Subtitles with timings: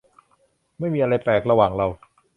[0.79, 1.87] ไม่มีอะไรแปลกระหว่างเรา